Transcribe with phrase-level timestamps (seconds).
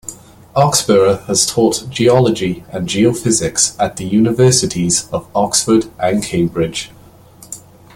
[0.55, 6.89] Oxburgh has taught geology and geophysics at the Universities of Oxford and Cambridge.